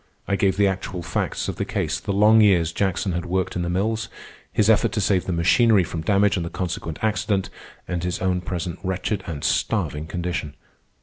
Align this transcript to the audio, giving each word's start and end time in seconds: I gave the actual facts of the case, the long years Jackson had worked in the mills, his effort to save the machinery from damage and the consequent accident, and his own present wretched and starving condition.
I 0.27 0.35
gave 0.35 0.57
the 0.57 0.65
actual 0.65 1.03
facts 1.03 1.47
of 1.47 1.57
the 1.57 1.63
case, 1.63 1.99
the 1.99 2.11
long 2.11 2.41
years 2.41 2.71
Jackson 2.71 3.11
had 3.11 3.23
worked 3.23 3.55
in 3.55 3.61
the 3.61 3.69
mills, 3.69 4.09
his 4.51 4.67
effort 4.67 4.93
to 4.93 4.99
save 4.99 5.25
the 5.25 5.31
machinery 5.31 5.83
from 5.83 6.01
damage 6.01 6.37
and 6.37 6.43
the 6.43 6.49
consequent 6.49 6.97
accident, 7.03 7.51
and 7.87 8.03
his 8.03 8.17
own 8.19 8.41
present 8.41 8.79
wretched 8.81 9.23
and 9.27 9.43
starving 9.43 10.07
condition. 10.07 10.55